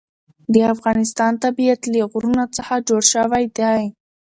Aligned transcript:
د 0.53 0.55
افغانستان 0.73 1.31
طبیعت 1.43 1.81
له 1.93 1.99
غرونه 2.11 2.43
څخه 2.57 2.73
جوړ 2.87 3.01
شوی 3.13 3.45
دی. 3.57 3.81